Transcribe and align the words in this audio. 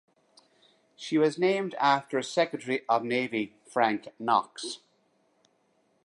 She 0.95 1.19
was 1.19 1.37
named 1.37 1.75
after 1.75 2.23
Secretary 2.23 2.81
of 2.89 3.03
the 3.03 3.07
Navy 3.09 3.53
Frank 3.69 4.07
Knox. 4.17 4.79